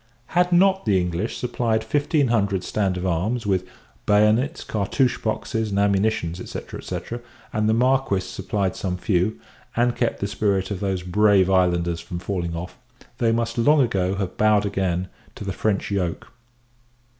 Had 0.33 0.51
not 0.51 0.85
the 0.85 0.99
English 0.99 1.37
supplied 1.37 1.83
fifteen 1.83 2.29
hundred 2.29 2.63
stand 2.63 2.97
of 2.97 3.05
arms, 3.05 3.45
with 3.45 3.67
bayonets, 4.07 4.63
cartouch 4.63 5.21
boxes, 5.21 5.69
and 5.69 5.77
ammunition, 5.77 6.33
&c. 6.33 6.43
&c. 6.45 6.99
and 7.53 7.69
the 7.69 7.73
Marquis 7.75 8.21
supplied 8.21 8.75
some 8.75 8.97
few, 8.97 9.39
and 9.75 9.95
kept 9.95 10.19
the 10.19 10.25
spirit 10.25 10.71
of 10.71 10.79
those 10.79 11.03
brave 11.03 11.51
islanders 11.51 11.99
from 11.99 12.17
falling 12.17 12.55
off, 12.55 12.75
they 13.19 13.31
must 13.31 13.59
long 13.59 13.79
ago 13.79 14.15
have 14.15 14.37
bowed 14.37 14.65
again 14.65 15.07
to 15.35 15.43
the 15.43 15.53
French 15.53 15.91
yoke. 15.91 16.29